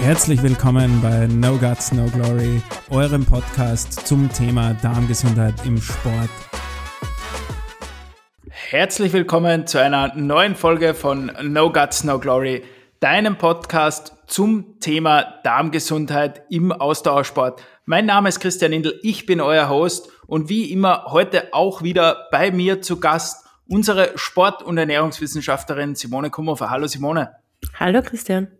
[0.00, 6.30] Herzlich willkommen bei No Guts, No Glory, eurem Podcast zum Thema Darmgesundheit im Sport.
[8.48, 12.62] Herzlich willkommen zu einer neuen Folge von No Guts, No Glory,
[13.00, 17.60] deinem Podcast zum Thema Darmgesundheit im Ausdauersport.
[17.84, 22.28] Mein Name ist Christian Indl, ich bin euer Host und wie immer heute auch wieder
[22.30, 26.70] bei mir zu Gast unsere Sport- und Ernährungswissenschaftlerin Simone Kumhofer.
[26.70, 27.32] Hallo Simone.
[27.74, 28.57] Hallo Christian.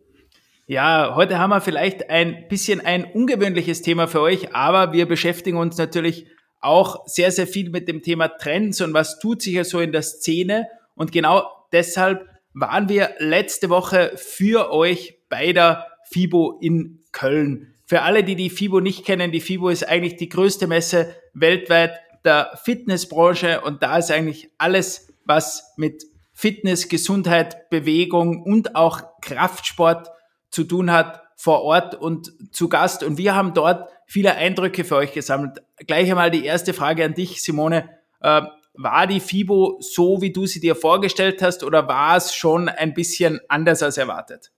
[0.71, 5.57] Ja, heute haben wir vielleicht ein bisschen ein ungewöhnliches Thema für euch, aber wir beschäftigen
[5.57, 6.27] uns natürlich
[6.61, 9.93] auch sehr, sehr viel mit dem Thema Trends und was tut sich ja so in
[9.93, 10.69] der Szene.
[10.95, 17.73] Und genau deshalb waren wir letzte Woche für euch bei der FIBO in Köln.
[17.87, 21.99] Für alle, die die FIBO nicht kennen, die FIBO ist eigentlich die größte Messe weltweit
[22.27, 26.05] der Fitnessbranche und da ist eigentlich alles, was mit
[26.35, 30.11] Fitness, Gesundheit, Bewegung und auch Kraftsport
[30.51, 33.03] zu tun hat, vor Ort und zu Gast.
[33.03, 35.63] Und wir haben dort viele Eindrücke für euch gesammelt.
[35.87, 37.89] Gleich einmal die erste Frage an dich, Simone.
[38.21, 38.43] Äh,
[38.75, 42.95] war die FIBO so, wie du sie dir vorgestellt hast, oder war es schon ein
[42.95, 44.53] bisschen anders als erwartet?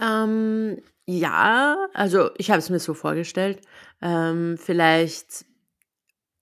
[0.00, 3.60] Ähm, ja, also ich habe es mir so vorgestellt.
[4.02, 5.44] Ähm, vielleicht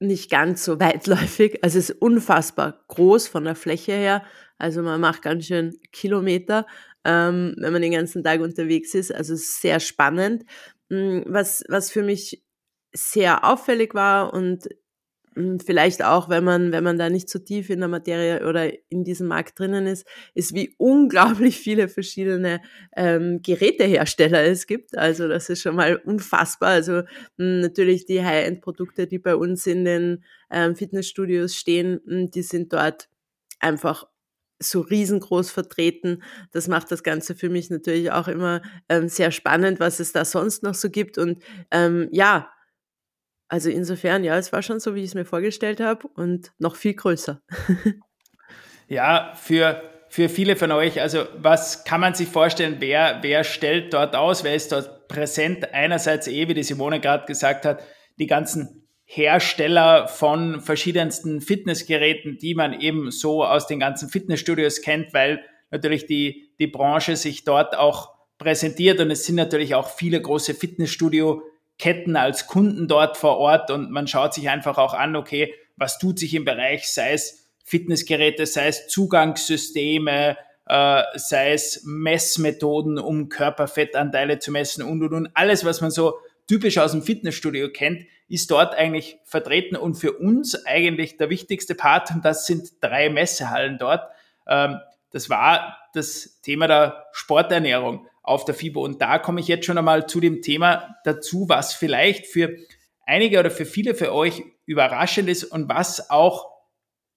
[0.00, 1.62] nicht ganz so weitläufig.
[1.62, 4.24] Also es ist unfassbar groß von der Fläche her.
[4.58, 6.66] Also man macht ganz schön Kilometer,
[7.04, 9.14] ähm, wenn man den ganzen Tag unterwegs ist.
[9.14, 10.44] Also sehr spannend.
[10.90, 12.42] Hm, was, was für mich
[12.92, 14.68] sehr auffällig war und
[15.34, 18.70] hm, vielleicht auch, wenn man, wenn man da nicht so tief in der Materie oder
[18.90, 22.60] in diesem Markt drinnen ist, ist, wie unglaublich viele verschiedene
[22.96, 24.96] ähm, Gerätehersteller es gibt.
[24.96, 26.70] Also das ist schon mal unfassbar.
[26.70, 27.02] Also
[27.38, 33.08] hm, natürlich die High-End-Produkte, die bei uns in den ähm, Fitnessstudios stehen, die sind dort
[33.60, 34.06] einfach
[34.64, 36.22] so riesengroß vertreten.
[36.52, 40.24] Das macht das Ganze für mich natürlich auch immer ähm, sehr spannend, was es da
[40.24, 41.18] sonst noch so gibt.
[41.18, 42.50] Und ähm, ja,
[43.48, 46.76] also insofern, ja, es war schon so, wie ich es mir vorgestellt habe und noch
[46.76, 47.40] viel größer.
[48.88, 53.92] ja, für, für viele von euch, also was kann man sich vorstellen, wer, wer stellt
[53.92, 55.72] dort aus, wer ist dort präsent?
[55.72, 57.82] Einerseits eh, wie die Simone gerade gesagt hat,
[58.18, 65.12] die ganzen Hersteller von verschiedensten Fitnessgeräten, die man eben so aus den ganzen Fitnessstudios kennt,
[65.12, 70.20] weil natürlich die, die Branche sich dort auch präsentiert und es sind natürlich auch viele
[70.20, 71.42] große Fitnessstudio
[71.78, 75.98] Ketten als Kunden dort vor Ort und man schaut sich einfach auch an, okay, was
[75.98, 83.28] tut sich im Bereich, sei es Fitnessgeräte, sei es Zugangssysteme, äh, sei es Messmethoden, um
[83.28, 85.28] Körperfettanteile zu messen und und und.
[85.34, 90.12] Alles, was man so typisch aus dem Fitnessstudio kennt, ist dort eigentlich vertreten und für
[90.12, 94.08] uns eigentlich der wichtigste Part und das sind drei Messehallen dort.
[94.46, 94.78] Ähm,
[95.10, 98.82] das war das Thema der Sporternährung auf der FIBO.
[98.82, 102.56] Und da komme ich jetzt schon einmal zu dem Thema dazu, was vielleicht für
[103.06, 106.50] einige oder für viele für euch überraschend ist und was auch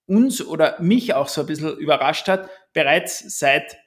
[0.05, 2.49] uns oder mich auch so ein bisschen überrascht hat.
[2.73, 3.77] Bereits seit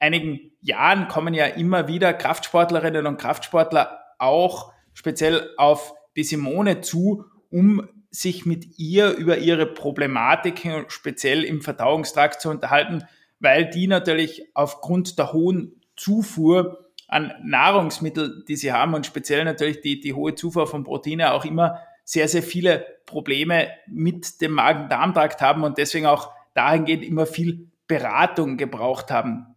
[0.00, 7.24] einigen Jahren kommen ja immer wieder Kraftsportlerinnen und Kraftsportler auch speziell auf die Simone zu,
[7.52, 13.04] um sich mit ihr über ihre Problematiken speziell im Verdauungstrakt zu unterhalten,
[13.38, 19.82] weil die natürlich aufgrund der hohen Zufuhr an Nahrungsmittel, die sie haben und speziell natürlich
[19.82, 25.40] die, die hohe Zufuhr von Proteine auch immer sehr, sehr viele Probleme mit dem Magen-Darm-Trakt
[25.40, 29.54] haben und deswegen auch dahingehend immer viel Beratung gebraucht haben.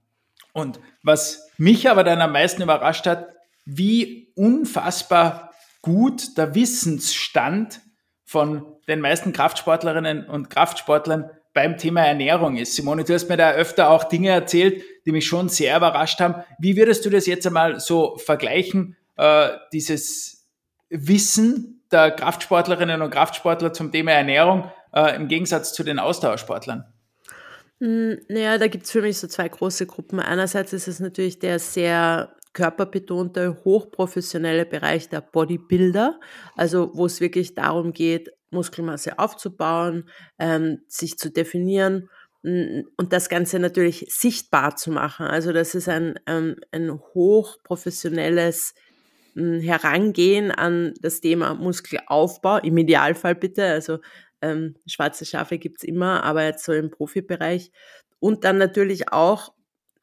[0.53, 3.33] Und was mich aber dann am meisten überrascht hat,
[3.65, 5.51] wie unfassbar
[5.81, 7.81] gut der Wissensstand
[8.23, 12.75] von den meisten Kraftsportlerinnen und Kraftsportlern beim Thema Ernährung ist.
[12.75, 16.35] Simone, du hast mir da öfter auch Dinge erzählt, die mich schon sehr überrascht haben.
[16.59, 20.47] Wie würdest du das jetzt einmal so vergleichen, äh, dieses
[20.89, 26.85] Wissen der Kraftsportlerinnen und Kraftsportler zum Thema Ernährung äh, im Gegensatz zu den Ausdauersportlern?
[27.79, 30.19] Hm, naja, da gibt es für mich so zwei große Gruppen.
[30.19, 36.19] Einerseits ist es natürlich der sehr körperbetonte, hochprofessionelle Bereich der Bodybuilder,
[36.55, 42.09] also wo es wirklich darum geht, Muskelmasse aufzubauen, ähm, sich zu definieren
[42.43, 45.27] und das Ganze natürlich sichtbar zu machen.
[45.27, 48.73] Also das ist ein, ähm, ein hochprofessionelles
[49.35, 53.65] hm, Herangehen an das Thema Muskelaufbau, im Idealfall bitte.
[53.65, 53.99] Also
[54.41, 57.71] ähm, schwarze Schafe gibt's immer, aber jetzt so im Profibereich.
[58.19, 59.53] Und dann natürlich auch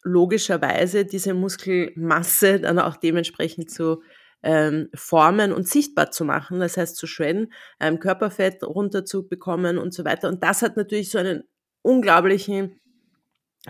[0.03, 4.03] logischerweise diese Muskelmasse dann auch dementsprechend zu
[4.43, 10.05] ähm, formen und sichtbar zu machen, das heißt zu shredden, ähm, Körperfett runterzubekommen und so
[10.05, 10.29] weiter.
[10.29, 11.45] Und das hat natürlich so einen
[11.83, 12.81] unglaublichen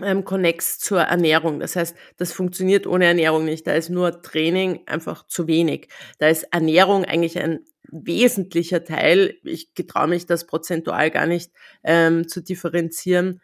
[0.01, 1.59] ähm, Connects zur Ernährung.
[1.59, 3.65] Das heißt, das funktioniert ohne Ernährung nicht.
[3.65, 5.89] Da ist nur Training einfach zu wenig.
[6.19, 7.61] Da ist Ernährung eigentlich ein
[7.91, 9.37] wesentlicher Teil.
[9.43, 11.51] Ich getraue mich das prozentual gar nicht
[11.83, 13.41] ähm, zu differenzieren,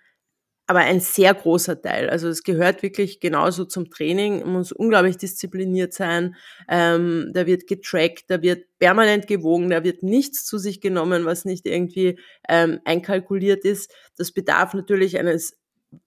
[0.67, 2.09] aber ein sehr großer Teil.
[2.09, 4.39] Also es gehört wirklich genauso zum Training.
[4.39, 6.35] Man muss unglaublich diszipliniert sein.
[6.67, 11.45] Ähm, da wird getrackt, da wird permanent gewogen, da wird nichts zu sich genommen, was
[11.45, 12.19] nicht irgendwie
[12.49, 13.93] ähm, einkalkuliert ist.
[14.17, 15.57] Das bedarf natürlich eines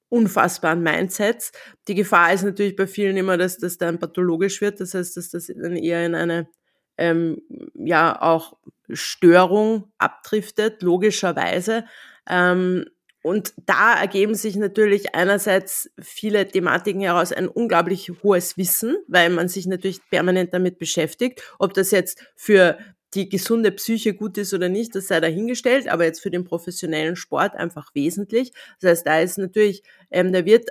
[0.08, 1.52] unfassbaren Mindsets.
[1.86, 4.80] Die Gefahr ist natürlich bei vielen immer, dass das dann pathologisch wird.
[4.80, 6.48] Das heißt, dass das dann eher in eine
[6.96, 7.42] ähm,
[7.74, 8.56] ja auch
[8.90, 11.84] Störung abdriftet, logischerweise.
[12.28, 12.86] Ähm,
[13.22, 19.48] und da ergeben sich natürlich einerseits viele Thematiken heraus, ein unglaublich hohes Wissen, weil man
[19.48, 21.42] sich natürlich permanent damit beschäftigt.
[21.58, 22.78] Ob das jetzt für
[23.14, 27.16] die gesunde Psyche gut ist oder nicht, das sei dahingestellt, aber jetzt für den professionellen
[27.16, 28.52] Sport einfach wesentlich.
[28.80, 30.68] Das heißt, da ist natürlich, ähm, da wird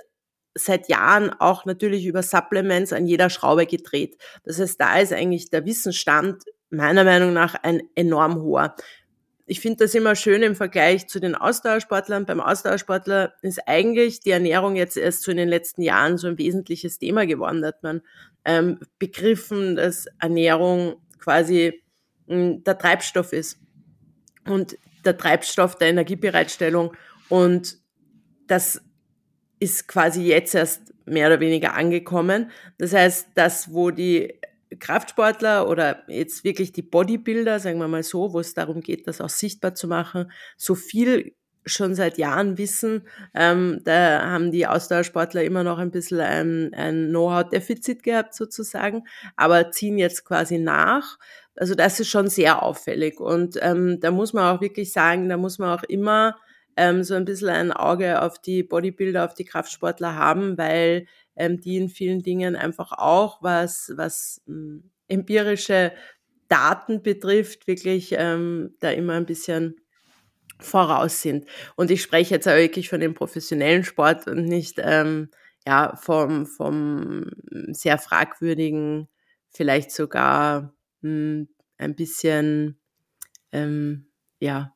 [0.54, 4.16] seit Jahren auch natürlich über Supplements an jeder Schraube gedreht.
[4.44, 8.74] Das heißt, da ist eigentlich der Wissensstand meiner Meinung nach ein enorm hoher.
[9.50, 12.26] Ich finde das immer schön im Vergleich zu den Ausdauersportlern.
[12.26, 16.36] Beim Ausdauersportler ist eigentlich die Ernährung jetzt erst so in den letzten Jahren so ein
[16.36, 17.62] wesentliches Thema geworden.
[17.62, 18.02] Da hat man
[18.44, 21.82] ähm, begriffen, dass Ernährung quasi
[22.26, 23.58] mh, hm, der Treibstoff ist
[24.46, 26.94] und der Treibstoff der Energiebereitstellung
[27.30, 27.78] und
[28.48, 28.82] das
[29.60, 32.50] ist quasi jetzt erst mehr oder weniger angekommen.
[32.76, 34.38] Das heißt, das, wo die
[34.78, 39.20] Kraftsportler oder jetzt wirklich die Bodybuilder, sagen wir mal so, wo es darum geht, das
[39.20, 41.34] auch sichtbar zu machen, so viel
[41.64, 43.02] schon seit Jahren wissen,
[43.34, 49.04] ähm, da haben die Ausdauersportler immer noch ein bisschen ein, ein Know-how-Defizit gehabt sozusagen,
[49.36, 51.18] aber ziehen jetzt quasi nach.
[51.56, 55.36] Also das ist schon sehr auffällig und ähm, da muss man auch wirklich sagen, da
[55.36, 56.36] muss man auch immer
[56.76, 61.06] ähm, so ein bisschen ein Auge auf die Bodybuilder, auf die Kraftsportler haben, weil
[61.38, 65.92] ähm, die in vielen Dingen einfach auch, was, was ähm, empirische
[66.48, 69.76] Daten betrifft, wirklich ähm, da immer ein bisschen
[70.60, 71.46] voraus sind.
[71.76, 75.30] Und ich spreche jetzt auch wirklich von dem professionellen Sport und nicht ähm,
[75.66, 77.26] ja, vom, vom
[77.68, 79.08] sehr fragwürdigen,
[79.50, 82.80] vielleicht sogar mh, hm, ein bisschen
[83.52, 84.10] ähm,
[84.40, 84.74] ja,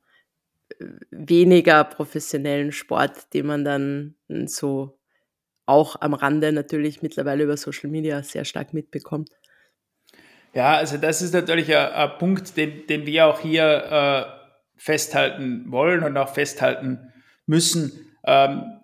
[1.10, 4.16] weniger professionellen Sport, den man dann
[4.46, 4.98] so
[5.66, 9.30] auch am Rande natürlich mittlerweile über Social Media sehr stark mitbekommt.
[10.54, 14.24] Ja, also das ist natürlich ein, ein Punkt, den, den wir auch hier äh,
[14.76, 17.12] festhalten wollen und auch festhalten
[17.46, 18.12] müssen.
[18.24, 18.82] Ähm,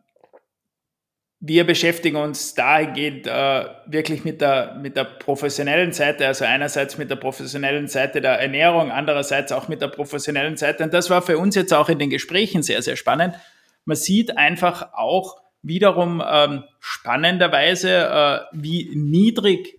[1.40, 7.10] wir beschäftigen uns dahingehend äh, wirklich mit der, mit der professionellen Seite, also einerseits mit
[7.10, 10.82] der professionellen Seite der Ernährung, andererseits auch mit der professionellen Seite.
[10.82, 13.36] Und das war für uns jetzt auch in den Gesprächen sehr, sehr spannend.
[13.84, 19.78] Man sieht einfach auch, wiederum ähm, spannenderweise, äh, wie niedrig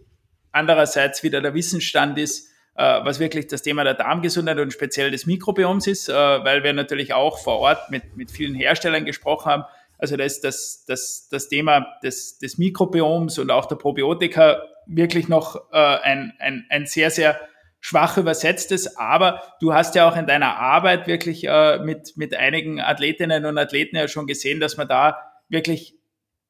[0.51, 5.25] andererseits wieder der Wissensstand ist, äh, was wirklich das Thema der Darmgesundheit und speziell des
[5.25, 9.63] Mikrobioms ist, äh, weil wir natürlich auch vor Ort mit, mit vielen Herstellern gesprochen haben.
[9.97, 15.27] Also da ist das, das, das Thema des, des Mikrobioms und auch der Probiotika wirklich
[15.27, 17.39] noch äh, ein, ein, ein sehr, sehr
[17.81, 22.81] schwach übersetztes, aber du hast ja auch in deiner Arbeit wirklich äh, mit, mit einigen
[22.81, 25.95] Athletinnen und Athleten ja schon gesehen, dass man da wirklich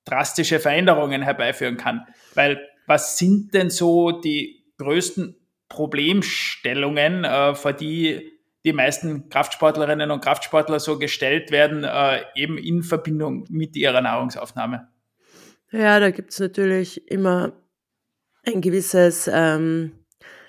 [0.05, 2.05] drastische Veränderungen herbeiführen kann.
[2.35, 5.35] Weil was sind denn so die größten
[5.67, 12.83] Problemstellungen, äh, vor die die meisten Kraftsportlerinnen und Kraftsportler so gestellt werden, äh, eben in
[12.83, 14.89] Verbindung mit ihrer Nahrungsaufnahme?
[15.71, 17.53] Ja, da gibt es natürlich immer
[18.45, 19.93] ein gewisses, ähm,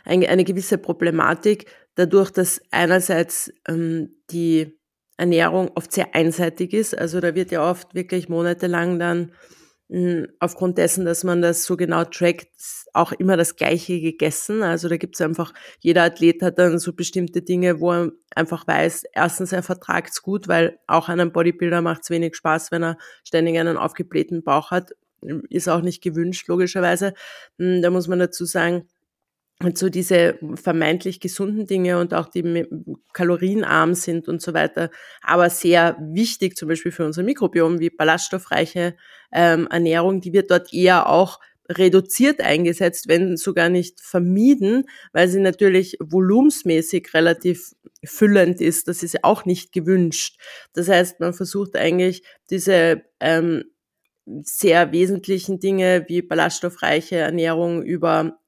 [0.04, 4.79] ein, eine gewisse Problematik, dadurch, dass einerseits ähm, die
[5.20, 6.96] Ernährung oft sehr einseitig ist.
[6.96, 9.32] Also da wird ja oft wirklich monatelang dann
[9.90, 12.48] hm, aufgrund dessen, dass man das so genau trackt,
[12.94, 14.62] auch immer das Gleiche gegessen.
[14.62, 18.66] Also da gibt es einfach, jeder Athlet hat dann so bestimmte Dinge, wo er einfach
[18.66, 23.58] weiß, erstens, er vertragt's gut, weil auch einem Bodybuilder macht's wenig Spaß, wenn er ständig
[23.58, 24.92] einen aufgeblähten Bauch hat.
[25.50, 27.14] Ist auch nicht gewünscht, logischerweise.
[27.58, 28.88] Hm, da muss man dazu sagen,
[29.62, 32.66] und so diese vermeintlich gesunden Dinge und auch die
[33.12, 34.90] kalorienarm sind und so weiter,
[35.22, 38.96] aber sehr wichtig zum Beispiel für unser Mikrobiom, wie ballaststoffreiche
[39.32, 45.40] ähm, Ernährung, die wird dort eher auch reduziert eingesetzt, wenn sogar nicht vermieden, weil sie
[45.40, 47.72] natürlich volumensmäßig relativ
[48.04, 48.88] füllend ist.
[48.88, 50.40] Das ist auch nicht gewünscht.
[50.72, 53.64] Das heißt, man versucht eigentlich diese ähm,
[54.42, 58.39] sehr wesentlichen Dinge wie ballaststoffreiche Ernährung über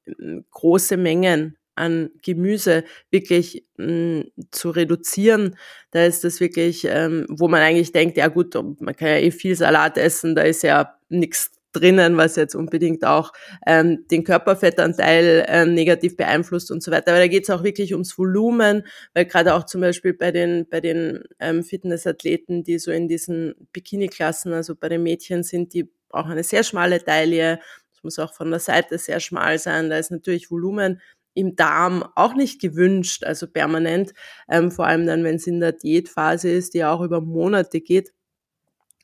[0.51, 5.57] große Mengen an Gemüse wirklich mh, zu reduzieren.
[5.91, 9.31] Da ist das wirklich, ähm, wo man eigentlich denkt, ja gut, man kann ja eh
[9.31, 13.33] viel Salat essen, da ist ja nichts drinnen, was jetzt unbedingt auch
[13.67, 17.13] ähm, den Körperfettanteil ähm, negativ beeinflusst und so weiter.
[17.13, 20.69] Aber da geht es auch wirklich ums Volumen, weil gerade auch zum Beispiel bei den
[20.69, 25.89] bei den ähm, Fitnessathleten, die so in diesen Bikini-Klassen, also bei den Mädchen sind, die
[26.09, 27.59] brauchen eine sehr schmale Taille,
[28.05, 29.91] muss auch von der Seite sehr schmal sein.
[29.91, 31.01] Da ist natürlich Volumen
[31.35, 34.13] im Darm auch nicht gewünscht, also permanent,
[34.51, 38.13] ähm, vor allem dann, wenn es in der Diätphase ist, die auch über Monate geht.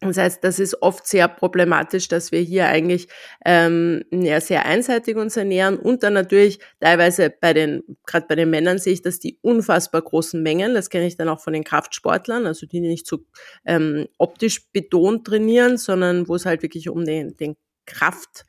[0.00, 3.08] Das heißt, das ist oft sehr problematisch, dass wir hier eigentlich
[3.44, 8.48] ähm, ja, sehr einseitig uns ernähren und dann natürlich teilweise bei den, gerade bei den
[8.48, 11.64] Männern sehe ich, dass die unfassbar großen Mengen, das kenne ich dann auch von den
[11.64, 13.24] Kraftsportlern, also die nicht so
[13.64, 18.44] ähm, optisch betont trainieren, sondern wo es halt wirklich um den, den Kraft,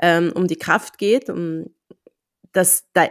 [0.00, 1.66] ähm, um die Kraft geht, um
[2.52, 3.08] dass da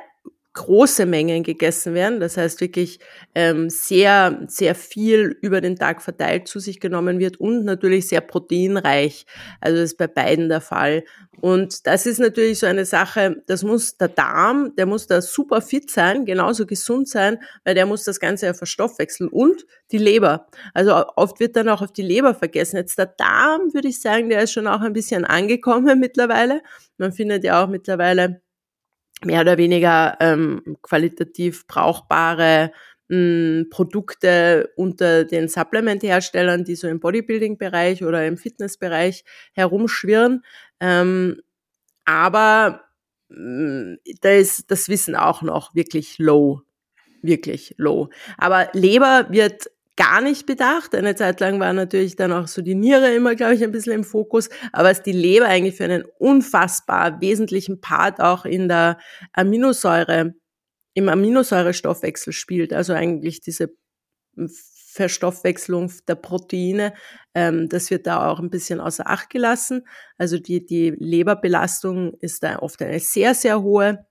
[0.54, 2.20] große Mengen gegessen werden.
[2.20, 3.00] Das heißt wirklich
[3.36, 8.22] ähm, sehr, sehr viel über den Tag verteilt zu sich genommen wird und natürlich sehr
[8.22, 9.26] proteinreich.
[9.62, 11.04] Also das ist bei beiden der Fall.
[11.40, 15.62] Und das ist natürlich so eine Sache, das muss der Darm, der muss da super
[15.62, 20.48] fit sein, genauso gesund sein, weil der muss das Ganze ja verstoffwechseln und die Leber.
[20.74, 22.76] Also oft wird dann auch auf die Leber vergessen.
[22.76, 26.62] Jetzt der Darm, würde ich sagen, der ist schon auch ein bisschen angekommen mittlerweile.
[26.98, 28.42] Man findet ja auch mittlerweile
[29.24, 32.72] mehr oder weniger ähm, qualitativ brauchbare
[33.10, 39.24] mh, hm, Produkte unter den Supplement-Herstellern, die so im Bodybuilding-Bereich oder im Fitness-Bereich
[39.54, 40.44] herumschwirren.
[40.80, 41.42] Ähm,
[42.06, 42.82] aber
[43.30, 46.62] mh, hm, da ist das Wissen auch noch wirklich low.
[47.22, 48.10] Wirklich low.
[48.38, 50.96] Aber Leber wird gar nicht bedacht.
[50.96, 53.94] Eine Zeit lang war natürlich dann auch so die Niere immer, glaube ich, ein bisschen
[53.94, 58.98] im Fokus, aber es die Leber eigentlich für einen unfassbar wesentlichen Part auch in der
[59.34, 60.34] Aminosäure,
[60.94, 62.74] im Aminosäurestoffwechsel spielt.
[62.74, 63.70] Also eigentlich diese
[64.94, 66.94] Verstoffwechslung der Proteine,
[67.34, 69.88] ähm, das wird da auch ein bisschen außer Acht gelassen.
[70.18, 74.06] Also die, die Leberbelastung ist da oft eine sehr, sehr hohe.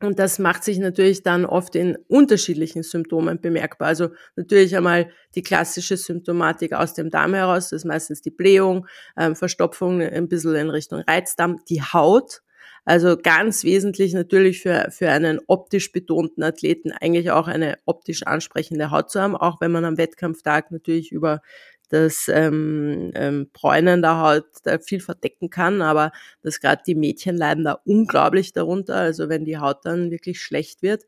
[0.00, 3.88] Und das macht sich natürlich dann oft in unterschiedlichen Symptomen bemerkbar.
[3.88, 8.86] Also natürlich einmal die klassische Symptomatik aus dem Darm heraus, das ist meistens die Blähung,
[9.16, 12.42] ähm, Verstopfung ein bisschen in Richtung Reizdarm, die Haut.
[12.84, 18.90] Also ganz wesentlich natürlich für, für einen optisch betonten Athleten eigentlich auch eine optisch ansprechende
[18.90, 21.42] Haut zu haben, auch wenn man am Wettkampftag natürlich über
[21.88, 27.36] das ähm, ähm, Bräunen der Haut da viel verdecken kann, aber dass gerade die Mädchen
[27.36, 31.04] leiden da unglaublich darunter, also wenn die Haut dann wirklich schlecht wird.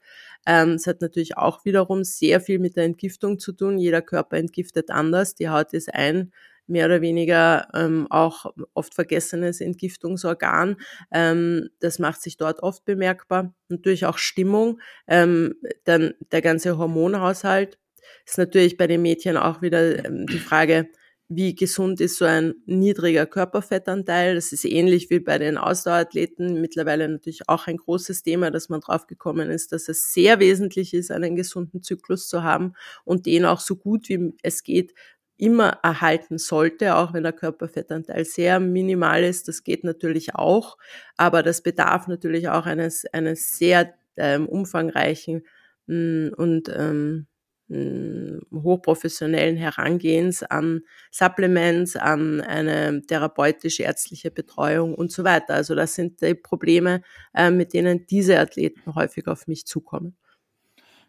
[0.47, 3.79] Ähm, es hat natürlich auch wiederum sehr viel mit der Entgiftung zu tun.
[3.79, 5.35] Jeder Körper entgiftet anders.
[5.35, 6.33] Die Haut ist ein
[6.71, 10.77] mehr oder weniger ähm, auch oft vergessenes Entgiftungsorgan.
[11.11, 13.53] Ähm, das macht sich dort oft bemerkbar.
[13.69, 17.79] Natürlich auch Stimmung, ähm, dann der ganze Hormonhaushalt,
[18.27, 20.89] ist natürlich bei den Mädchen auch wieder ähm, die Frage,
[21.33, 24.35] wie gesund ist so ein niedriger Körperfettanteil.
[24.35, 28.81] Das ist ähnlich wie bei den Ausdauerathleten mittlerweile natürlich auch ein großes Thema, dass man
[28.81, 32.75] drauf gekommen ist, dass es sehr wesentlich ist, einen gesunden Zyklus zu haben
[33.05, 34.93] und den auch so gut wie es geht
[35.37, 39.49] immer erhalten sollte, auch wenn der Körperfettanteil sehr minimal ist.
[39.49, 40.77] Das geht natürlich auch,
[41.17, 45.47] aber das bedarf natürlich auch eines, eines sehr ähm, umfangreichen
[45.87, 47.27] mh, mm, und ähm,
[47.71, 55.55] hochprofessionellen Herangehens an Supplements, an eine therapeutisch-ärztliche Betreuung und so weiter.
[55.55, 57.03] Also das sind die Probleme,
[57.35, 60.17] äh, mit denen diese Athleten häufig auf mich zukommen.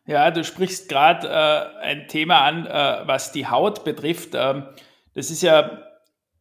[0.05, 4.31] Ja, du sprichst gerade äh, ein Thema an, äh, was die Haut betrifft.
[4.33, 4.65] Ähm,
[5.13, 5.83] das ist ja,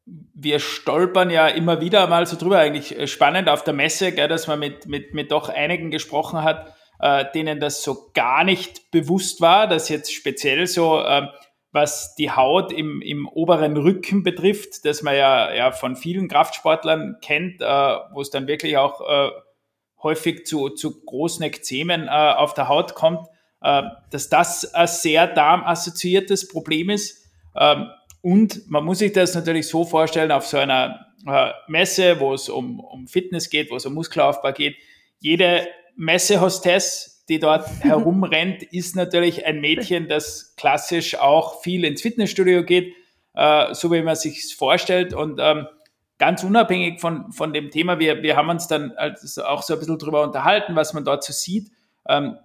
[0.04, 4.28] wir stolpern ja immer wieder mal so drüber, eigentlich äh, spannend auf der Messe, gell,
[4.28, 8.90] dass man mit, mit, mit doch einigen gesprochen hat, äh, denen das so gar nicht
[8.90, 11.28] bewusst war, dass jetzt speziell so, äh,
[11.72, 17.18] was die Haut im, im oberen Rücken betrifft, dass man ja, ja von vielen Kraftsportlern
[17.22, 17.64] kennt, äh,
[18.12, 19.30] wo es dann wirklich auch äh,
[20.02, 23.26] häufig zu, zu großen Ekzemen äh, auf der Haut kommt,
[23.62, 27.24] äh, dass das ein sehr darmassoziiertes Problem ist.
[27.56, 27.88] Ähm,
[28.22, 32.48] und man muss sich das natürlich so vorstellen, auf so einer äh, Messe, wo es
[32.48, 34.76] um, um Fitness geht, wo es um Muskelaufbau geht,
[35.20, 35.68] jede
[36.00, 42.94] Messehostess, die dort herumrennt, ist natürlich ein Mädchen, das klassisch auch viel ins Fitnessstudio geht,
[43.34, 45.12] äh, so wie man sich vorstellt.
[45.12, 45.66] Und ähm,
[46.18, 49.78] ganz unabhängig von, von dem Thema, wir, wir haben uns dann also auch so ein
[49.78, 51.70] bisschen drüber unterhalten, was man dort so sieht.
[52.08, 52.38] Ähm,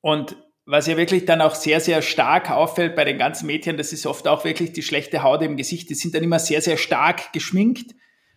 [0.00, 3.92] und was ja wirklich dann auch sehr, sehr stark auffällt bei den ganzen Mädchen, das
[3.92, 5.88] ist oft auch wirklich die schlechte Haut im Gesicht.
[5.88, 7.94] Die sind dann immer sehr, sehr stark geschminkt.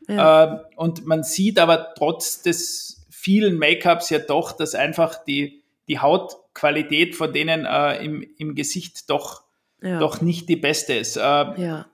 [0.08, 0.44] Ja.
[0.44, 6.00] Äh, und man sieht aber trotz des vielen Make-ups ja doch, dass einfach die, die
[6.00, 9.44] Hautqualität von denen äh, im, im Gesicht doch,
[9.82, 9.98] ja.
[10.00, 11.16] doch nicht die beste ist.
[11.16, 11.86] Äh, ja.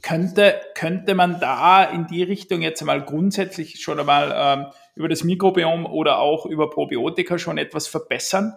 [0.00, 5.24] könnte, könnte man da in die Richtung jetzt einmal grundsätzlich schon einmal ähm, über das
[5.24, 8.56] Mikrobiom oder auch über Probiotika schon etwas verbessern?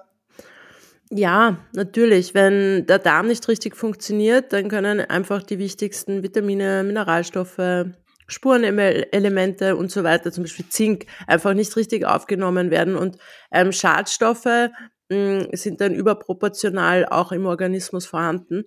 [1.10, 2.36] Ja, natürlich.
[2.36, 7.88] Wenn der Darm nicht richtig funktioniert, dann können einfach die wichtigsten Vitamine, Mineralstoffe,
[8.30, 12.96] Spurenelemente und so weiter, zum Beispiel Zink, einfach nicht richtig aufgenommen werden.
[12.96, 13.18] Und
[13.52, 14.70] ähm, Schadstoffe mh,
[15.12, 18.66] hm, sind dann überproportional auch im Organismus vorhanden.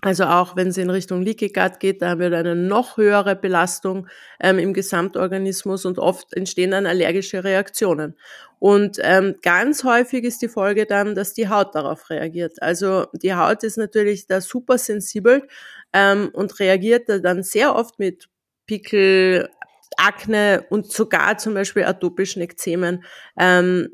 [0.00, 2.98] Also auch wenn es in Richtung Leaky Gut geht, da haben wir dann eine noch
[2.98, 4.06] höhere Belastung
[4.38, 8.14] ähm, im Gesamtorganismus und oft entstehen dann allergische Reaktionen.
[8.60, 12.62] Und ähm, ganz häufig ist die Folge dann, dass die Haut darauf reagiert.
[12.62, 15.48] Also die Haut ist natürlich da super sensibel
[15.92, 18.28] ähm, und reagiert da dann sehr oft mit
[18.68, 19.48] Pickel,
[19.96, 23.02] Akne und sogar zum Beispiel atopischen Ekzemen.
[23.36, 23.88] Ähm,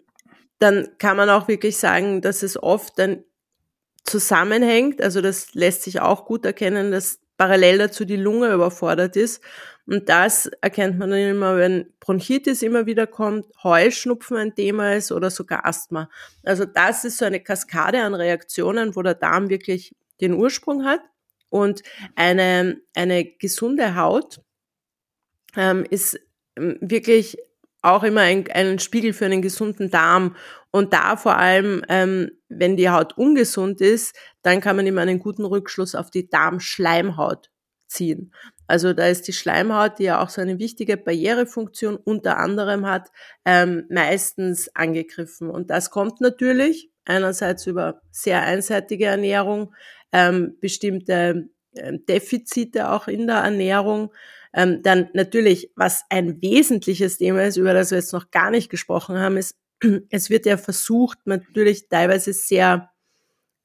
[0.58, 3.24] dann kann man auch wirklich sagen, dass es oft dann
[4.04, 5.00] zusammenhängt.
[5.02, 9.42] Also das lässt sich auch gut erkennen, dass parallel dazu die Lunge überfordert ist.
[9.86, 15.12] Und das erkennt man dann immer, wenn Bronchitis immer wieder kommt, Heuschnupfen ein Thema ist
[15.12, 16.08] oder sogar Asthma.
[16.42, 21.00] Also das ist so eine Kaskade an Reaktionen, wo der Darm wirklich den Ursprung hat.
[21.50, 21.82] Und
[22.16, 24.40] eine, eine gesunde Haut
[25.56, 26.18] ähm, ist
[26.56, 27.38] ähm, wirklich
[27.82, 30.36] auch immer ein, ein Spiegel für einen gesunden Darm.
[30.70, 35.18] Und da vor allem, ähm, wenn die Haut ungesund ist, dann kann man immer einen
[35.18, 37.50] guten Rückschluss auf die Darmschleimhaut
[37.86, 38.32] ziehen.
[38.66, 43.10] Also da ist die Schleimhaut, die ja auch so eine wichtige Barrierefunktion unter anderem hat,
[43.44, 45.50] ähm, meistens angegriffen.
[45.50, 49.74] Und das kommt natürlich einerseits über sehr einseitige Ernährung,
[50.12, 54.10] ähm, bestimmte äh, Defizite auch in der Ernährung,
[54.54, 58.70] ähm, dann natürlich, was ein wesentliches Thema ist, über das wir jetzt noch gar nicht
[58.70, 59.56] gesprochen haben, ist,
[60.10, 62.90] es wird ja versucht, natürlich teilweise sehr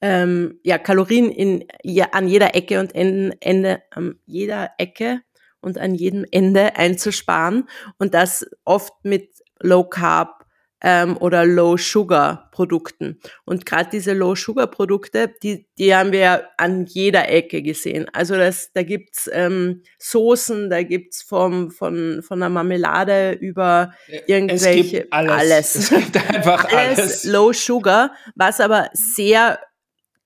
[0.01, 5.21] ähm, ja, Kalorien in, ja, an jeder Ecke und Ende, Ende an jeder Ecke
[5.61, 7.67] und an jedem Ende einzusparen
[7.97, 9.29] und das oft mit
[9.59, 10.38] Low Carb
[10.81, 13.19] ähm, oder Low-Sugar-Produkten.
[13.45, 18.07] Und gerade diese Low-Sugar-Produkte, die, die haben wir ja an jeder Ecke gesehen.
[18.13, 23.93] Also das, da gibt's ähm, Soßen, da gibt's vom, von, von der Marmelade über
[24.27, 24.79] irgendwelche...
[24.79, 25.31] Es gibt alles.
[25.31, 25.75] alles.
[25.75, 26.99] Es gibt einfach alles.
[26.99, 27.23] alles.
[27.25, 29.59] Low-Sugar, was aber sehr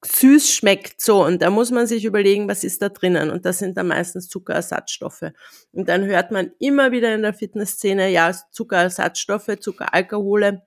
[0.05, 1.23] süß schmeckt so.
[1.23, 3.29] Und da muss man sich überlegen, was ist da drinnen?
[3.29, 5.31] Und das sind dann meistens Zuckerersatzstoffe.
[5.71, 10.63] Und dann hört man immer wieder in der Fitnessszene, ja, Zuckerersatzstoffe, Zuckeralkohole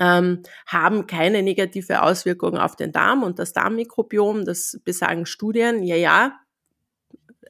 [0.00, 5.96] ähm, haben keine negative Auswirkungen auf den Darm und das Darmmikrobiom, das besagen Studien, ja,
[5.96, 6.40] ja,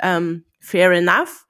[0.00, 1.46] ähm, fair enough,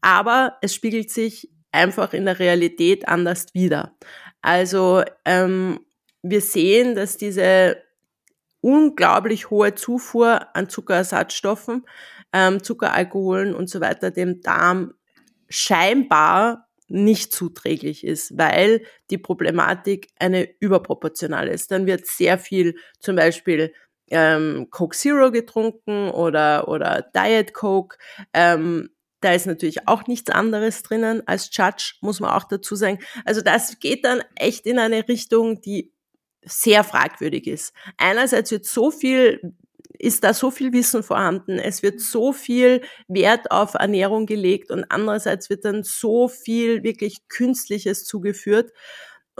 [0.00, 3.96] aber es spiegelt sich einfach in der Realität anders wieder.
[4.42, 5.80] Also ähm,
[6.22, 7.76] wir sehen, dass diese
[8.62, 11.84] unglaublich hohe Zufuhr an Zuckerersatzstoffen,
[12.32, 14.94] ähm, Zuckeralkoholen und so weiter dem Darm
[15.50, 21.70] scheinbar nicht zuträglich ist, weil die Problematik eine überproportionale ist.
[21.70, 23.72] Dann wird sehr viel zum Beispiel
[24.10, 27.96] ähm, Coke Zero getrunken oder, oder Diet Coke.
[28.32, 28.90] Ähm,
[29.22, 32.98] da ist natürlich auch nichts anderes drinnen als Judge, muss man auch dazu sagen.
[33.24, 35.91] Also das geht dann echt in eine Richtung, die
[36.44, 37.72] sehr fragwürdig ist.
[37.96, 39.40] Einerseits wird so viel
[39.98, 44.84] ist da so viel Wissen vorhanden, es wird so viel Wert auf Ernährung gelegt und
[44.88, 48.72] andererseits wird dann so viel wirklich Künstliches zugeführt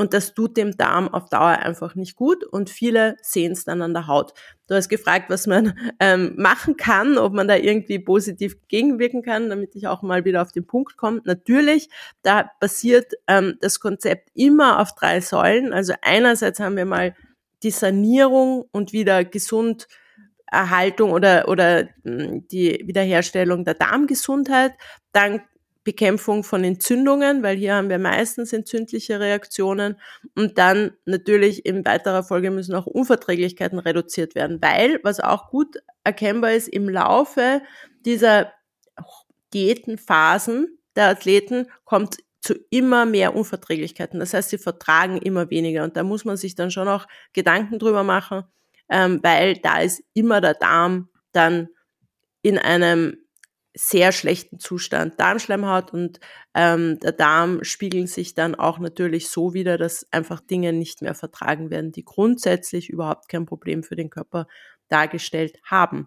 [0.03, 3.81] und das tut dem Darm auf Dauer einfach nicht gut und viele sehen es dann
[3.83, 4.35] an der Haut.
[4.67, 9.49] Du hast gefragt, was man ähm, machen kann, ob man da irgendwie positiv gegenwirken kann,
[9.49, 11.23] damit ich auch mal wieder auf den Punkt komme.
[11.25, 11.88] Natürlich,
[12.23, 15.73] da basiert ähm, das Konzept immer auf drei Säulen.
[15.73, 17.15] Also einerseits haben wir mal
[17.62, 19.87] die Sanierung und wieder gesund
[20.51, 24.73] Erhaltung oder, oder hm, die Wiederherstellung der Darmgesundheit.
[25.12, 25.43] Dann
[25.85, 30.01] Bekämpfung von Entzündungen, weil hier haben wir meistens entzündliche Reaktionen
[30.37, 35.79] und dann natürlich in weiterer Folge müssen auch Unverträglichkeiten reduziert werden, weil, was auch gut
[36.05, 37.62] erkennbar ist, im Laufe
[38.05, 38.53] dieser
[39.53, 44.21] Diätenphasen der Athleten kommt zu immer mehr Unverträglichkeiten.
[44.21, 47.79] Das heißt, sie vertragen immer weniger und da muss man sich dann schon auch Gedanken
[47.79, 48.45] drüber machen,
[48.88, 51.68] ähm, weil da ist immer der Darm dann
[52.42, 53.16] in einem
[53.75, 56.21] sehr schlechten Zustand Darmschleimhaut und
[56.55, 61.15] ähm, der Darm spiegeln sich dann auch natürlich so wieder, dass einfach Dinge nicht mehr
[61.15, 64.47] vertragen werden, die grundsätzlich überhaupt kein Problem für den Körper
[64.89, 66.07] dargestellt haben.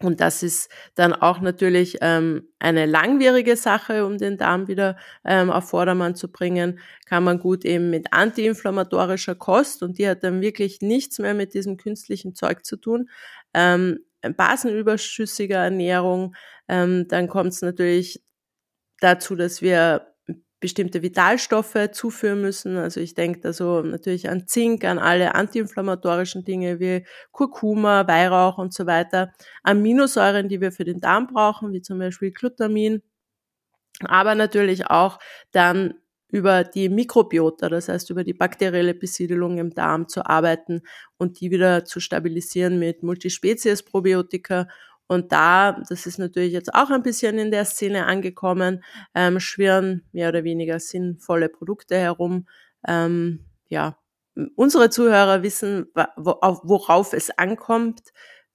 [0.00, 5.50] Und das ist dann auch natürlich ähm, eine langwierige Sache, um den Darm wieder ähm,
[5.50, 6.78] auf Vordermann zu bringen.
[7.06, 11.52] Kann man gut eben mit antiinflammatorischer Kost und die hat dann wirklich nichts mehr mit
[11.52, 13.10] diesem künstlichen Zeug zu tun.
[13.54, 16.34] Ähm, basenüberschüssiger Ernährung,
[16.68, 18.22] ähm, dann kommt es natürlich
[19.00, 20.14] dazu, dass wir
[20.60, 22.76] bestimmte Vitalstoffe zuführen müssen.
[22.76, 28.58] Also ich denke da so natürlich an Zink, an alle antiinflammatorischen Dinge wie Kurkuma, Weihrauch
[28.58, 33.02] und so weiter, Aminosäuren, die wir für den Darm brauchen, wie zum Beispiel Glutamin,
[34.00, 35.18] aber natürlich auch
[35.52, 35.94] dann
[36.30, 40.82] über die Mikrobiota, das heißt über die bakterielle Besiedelung im Darm zu arbeiten
[41.16, 44.68] und die wieder zu stabilisieren mit Multispezies-Probiotika
[45.08, 50.06] und da, das ist natürlich jetzt auch ein bisschen in der Szene angekommen, ähm, schwirren
[50.12, 52.46] mehr oder weniger sinnvolle Produkte herum.
[52.86, 53.98] Ähm, ja,
[54.54, 58.00] unsere Zuhörer wissen, worauf es ankommt.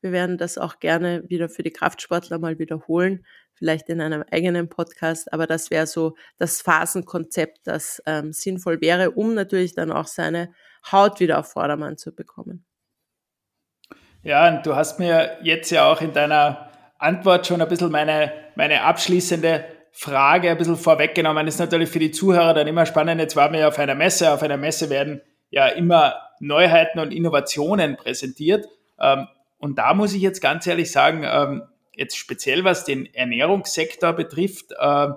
[0.01, 4.69] Wir werden das auch gerne wieder für die Kraftsportler mal wiederholen, vielleicht in einem eigenen
[4.69, 5.33] Podcast.
[5.33, 10.53] Aber das wäre so das Phasenkonzept, das ähm, sinnvoll wäre, um natürlich dann auch seine
[10.91, 12.65] Haut wieder auf Vordermann zu bekommen.
[14.23, 18.31] Ja, und du hast mir jetzt ja auch in deiner Antwort schon ein bisschen meine,
[18.55, 21.45] meine abschließende Frage ein bisschen vorweggenommen.
[21.45, 23.19] Das ist natürlich für die Zuhörer dann immer spannend.
[23.19, 24.31] Jetzt waren wir ja auf einer Messe.
[24.31, 28.65] Auf einer Messe werden ja immer Neuheiten und Innovationen präsentiert.
[28.99, 34.13] Ähm, und da muss ich jetzt ganz ehrlich sagen, ähm, jetzt speziell was den Ernährungssektor
[34.13, 35.07] betrifft, äh,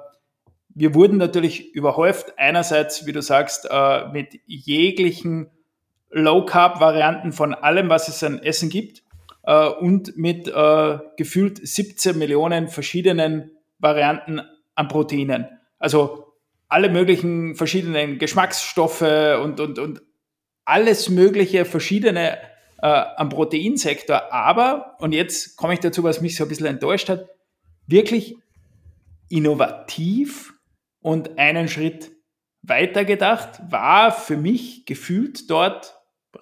[0.79, 2.39] wir wurden natürlich überhäuft.
[2.39, 5.51] Einerseits, wie du sagst, äh, mit jeglichen
[6.11, 9.03] Low-Carb-Varianten von allem, was es an Essen gibt
[9.43, 14.41] äh, und mit äh, gefühlt 17 Millionen verschiedenen Varianten
[14.75, 15.47] an Proteinen.
[15.79, 16.35] Also
[16.69, 20.03] alle möglichen verschiedenen Geschmacksstoffe und, und, und
[20.65, 22.39] alles mögliche verschiedene
[22.83, 24.33] äh, am Proteinsektor.
[24.33, 27.29] Aber, und jetzt komme ich dazu, was mich so ein bisschen enttäuscht hat,
[27.87, 28.37] wirklich
[29.29, 30.55] innovativ
[31.01, 32.16] und einen Schritt
[32.69, 35.95] weitergedacht war für mich gefühlt dort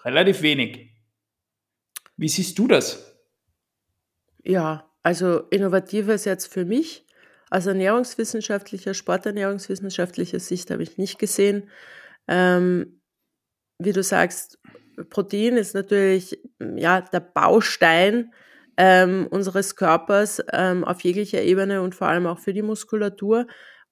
[0.05, 0.91] relativ wenig.
[2.17, 3.19] Wie siehst du das?
[4.43, 7.07] Ja, also innovatives jetzt für mich.
[7.51, 11.71] Aus ernährungswissenschaftlicher, sporternährungswissenschaftlicher Sicht habe ich nicht gesehen.
[12.27, 13.01] Ähm,
[13.79, 14.59] wie du sagst,
[15.11, 16.39] Protein ist natürlich
[16.77, 18.33] ja der Baustein
[18.77, 23.47] ähm, unseres Körpers ähm, auf jeglicher Ebene und vor allem auch für die Muskulatur.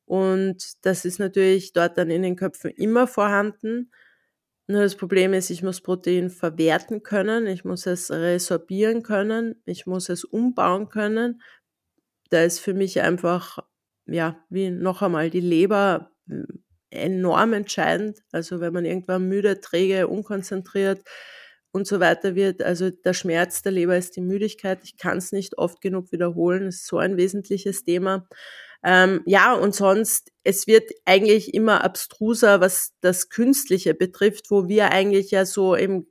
[0.06, 3.90] Und das ist natürlich dort dann in den Köpfen immer vorhanden.
[4.68, 9.86] Nur das Problem ist, ich muss Protein verwerten können, ich muss es resorbieren können, ich
[9.86, 11.42] muss es umbauen können.
[12.30, 13.58] Da ist für mich einfach,
[14.06, 16.46] ja, wie noch einmal die Leber hm,
[16.90, 18.22] enorm entscheidend.
[18.32, 21.02] Also wenn man irgendwann müde, träge, unkonzentriert
[21.72, 24.80] und so weiter wird, also der Schmerz der Leber ist die Müdigkeit.
[24.84, 26.66] Ich kann es nicht oft genug wiederholen.
[26.66, 28.26] Das ist so ein wesentliches Thema.
[28.84, 34.90] Ähm, ja, und sonst, es wird eigentlich immer abstruser, was das Künstliche betrifft, wo wir
[34.90, 36.06] eigentlich ja so im,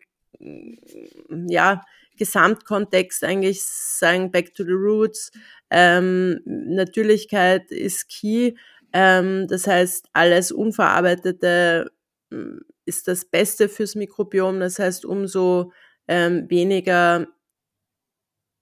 [1.48, 1.82] ja,
[2.18, 5.32] Gesamtkontext eigentlich sagen, back to the roots,
[5.70, 8.54] ähm, Natürlichkeit ist key.
[8.94, 11.92] Ähm, das heißt, alles Unverarbeitete
[12.32, 14.60] hm, ist das Beste fürs Mikrobiom.
[14.60, 15.72] Das heißt, umso
[16.08, 17.28] ähm, weniger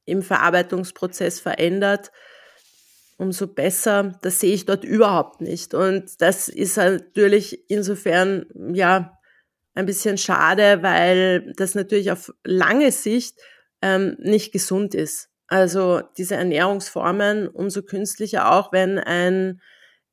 [0.05, 2.11] im Verarbeitungsprozess verändert,
[3.19, 4.17] umso besser.
[4.21, 5.73] Das sehe ich dort überhaupt nicht.
[5.73, 9.13] Und das ist natürlich insofern, ja,
[9.75, 13.37] ein bisschen schade, weil das natürlich auf lange Sicht
[13.81, 15.29] ähm, nicht gesund ist.
[15.47, 19.61] Also diese Ernährungsformen, umso künstlicher auch, wenn ein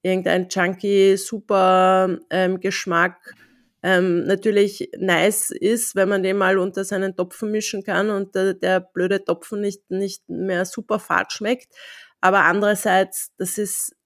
[0.02, 3.34] irgendein Junkie super ähm, Geschmack
[3.82, 8.54] ähm, natürlich nice ist, wenn man den mal unter seinen Topfen mischen kann und der,
[8.54, 11.72] der blöde Topfen nicht, nicht mehr super fad schmeckt.
[12.20, 13.96] Aber andererseits, das ist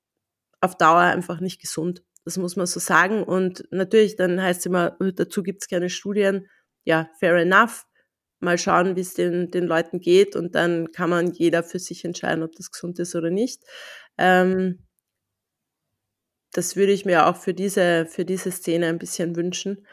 [0.61, 2.03] auf Dauer einfach nicht gesund.
[2.25, 3.23] Das muss man so sagen.
[3.23, 6.46] Und natürlich, dann heißt es immer, dazu gibt es keine Studien.
[6.85, 7.87] Ja, fair enough.
[8.40, 10.37] Mal schauen, wie es den, den Leuten geht.
[10.37, 13.62] Und dann kann man jeder für sich entscheiden, ob das gesund ist oder nicht.
[14.18, 14.87] Ähm,
[16.53, 19.87] das würde ich mir auch für diese, für diese Szene ein bisschen wünschen,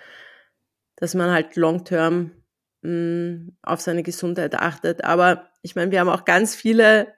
[0.95, 2.31] dass man halt long-term
[2.81, 5.03] mm, auf seine Gesundheit achtet.
[5.03, 7.13] Aber ich meine, wir haben auch ganz viele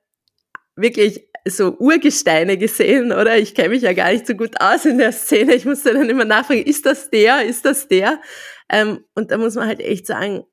[0.82, 3.38] wirklich so Urgesteine gesehen, oder?
[3.38, 5.56] Ich kenne mich ja gar nicht so gut aus in der Szene.
[5.56, 8.22] Ich musste dann immer nachfragen, ist das der, ist das der?
[8.70, 10.44] Ähm, und da muss man halt echt sagen,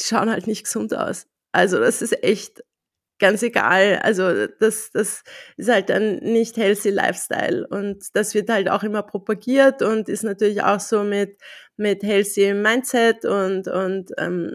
[0.00, 1.26] die schauen halt nicht gesund aus.
[1.52, 2.62] Also das ist echt
[3.18, 3.98] ganz egal.
[4.02, 5.22] Also das, das
[5.56, 7.66] ist halt ein nicht healthy Lifestyle.
[7.68, 11.40] Und das wird halt auch immer propagiert und ist natürlich auch so mit,
[11.76, 14.54] mit healthy Mindset und, und ähm,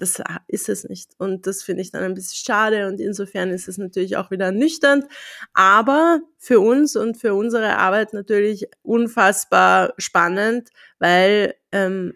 [0.00, 1.12] das ist es nicht.
[1.18, 4.52] Und das finde ich dann ein bisschen schade und insofern ist es natürlich auch wieder
[4.52, 5.04] nüchtern,
[5.52, 12.14] aber für uns und für unsere Arbeit natürlich unfassbar spannend, weil ähm,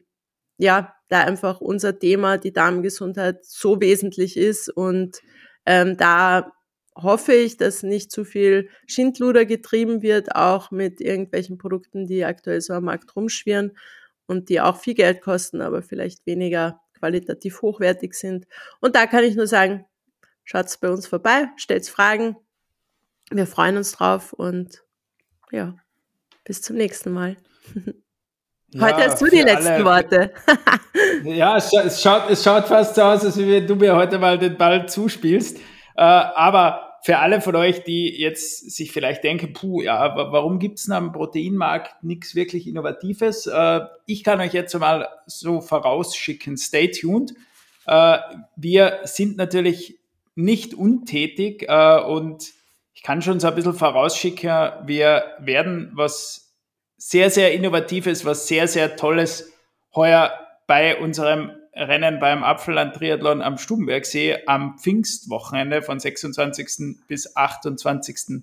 [0.58, 5.20] ja, da einfach unser Thema, die Darmgesundheit, so wesentlich ist und
[5.66, 6.52] ähm, da
[6.96, 12.60] hoffe ich, dass nicht zu viel Schindluder getrieben wird, auch mit irgendwelchen Produkten, die aktuell
[12.60, 13.72] so am Markt rumschwirren
[14.26, 18.46] und die auch viel Geld kosten, aber vielleicht weniger qualitativ hochwertig sind.
[18.80, 19.84] Und da kann ich nur sagen,
[20.42, 22.36] schaut's bei uns vorbei, stellt Fragen.
[23.30, 24.82] Wir freuen uns drauf und
[25.52, 25.74] ja,
[26.44, 27.36] bis zum nächsten Mal.
[28.80, 29.84] Heute ja, hast du die letzten alle.
[29.84, 30.32] Worte.
[31.24, 34.56] ja, es schaut, es schaut fast so aus, als wenn du mir heute mal den
[34.56, 35.58] Ball zuspielst.
[35.58, 40.86] Äh, aber für alle von euch, die jetzt sich vielleicht denken, puh, ja, warum gibt's
[40.86, 43.46] denn am Proteinmarkt nichts wirklich Innovatives?
[43.46, 47.34] Äh, ich kann euch jetzt mal so vorausschicken, stay tuned.
[47.86, 48.16] Äh,
[48.56, 49.98] wir sind natürlich
[50.34, 52.54] nicht untätig äh, und
[52.94, 56.54] ich kann schon so ein bisschen vorausschicken, wir werden was
[56.96, 59.52] sehr, sehr Innovatives, was sehr, sehr Tolles
[59.94, 60.32] heuer
[60.66, 66.96] bei unserem Rennen beim Apfelland Triathlon am Stubenbergsee am Pfingstwochenende von 26.
[67.08, 68.42] bis 28.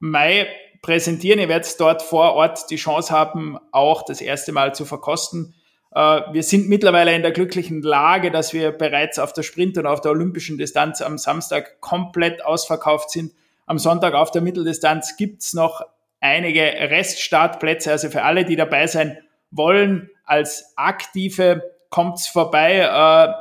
[0.00, 0.48] Mai
[0.82, 1.38] präsentieren.
[1.38, 5.54] Ihr werdet dort vor Ort die Chance haben, auch das erste Mal zu verkosten.
[5.94, 9.86] Äh, wir sind mittlerweile in der glücklichen Lage, dass wir bereits auf der Sprint und
[9.86, 13.32] auf der olympischen Distanz am Samstag komplett ausverkauft sind.
[13.66, 15.82] Am Sonntag auf der Mitteldistanz gibt's noch
[16.20, 17.92] einige Reststartplätze.
[17.92, 19.18] Also für alle, die dabei sein
[19.50, 23.32] wollen, als aktive kommt's vorbei äh,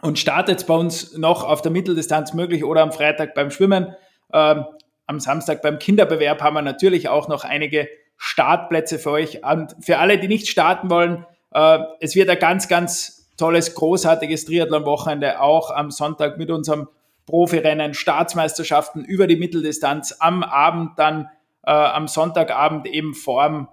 [0.00, 3.94] und startet bei uns noch auf der Mitteldistanz möglich oder am Freitag beim Schwimmen.
[4.32, 4.64] Ähm,
[5.06, 7.86] am Samstag beim Kinderbewerb haben wir natürlich auch noch einige
[8.16, 9.44] Startplätze für euch.
[9.44, 14.46] Und für alle, die nicht starten wollen, äh, es wird ein ganz, ganz tolles, großartiges
[14.46, 16.88] Triathlon-Wochenende auch am Sonntag mit unserem
[17.26, 21.28] Profirennen, Staatsmeisterschaften über die Mitteldistanz am Abend dann
[21.66, 23.68] äh, am Sonntagabend eben vorm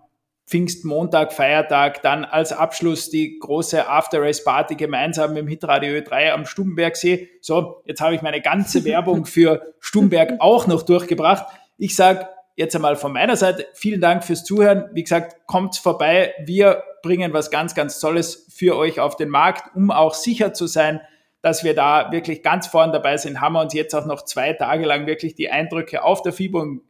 [0.45, 7.29] Pfingstmontag, Feiertag, dann als Abschluss die große After-Race-Party gemeinsam mit dem Hitradio Ö3 am Stubenbergsee.
[7.41, 11.45] So, jetzt habe ich meine ganze Werbung für Stubenberg auch noch durchgebracht.
[11.77, 14.89] Ich sage jetzt einmal von meiner Seite vielen Dank fürs Zuhören.
[14.93, 16.33] Wie gesagt, kommt vorbei.
[16.45, 20.67] Wir bringen was ganz, ganz Tolles für euch auf den Markt, um auch sicher zu
[20.67, 21.01] sein,
[21.41, 23.41] dass wir da wirklich ganz vorn dabei sind.
[23.41, 26.61] Haben wir uns jetzt auch noch zwei Tage lang wirklich die Eindrücke auf der FIBO
[26.61, 26.81] in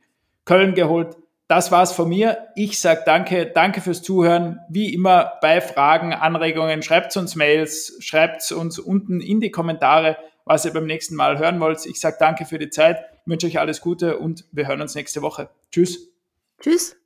[0.46, 1.16] Köln geholt
[1.54, 2.48] das war's von mir.
[2.56, 4.60] Ich sag danke, danke fürs Zuhören.
[4.70, 10.66] Wie immer bei Fragen, Anregungen, schreibt uns Mails, schreibt uns unten in die Kommentare, was
[10.66, 11.86] ihr beim nächsten Mal hören wollt.
[11.86, 15.22] Ich sag danke für die Zeit, wünsche euch alles Gute und wir hören uns nächste
[15.22, 15.48] Woche.
[15.72, 16.10] Tschüss.
[16.60, 17.03] Tschüss.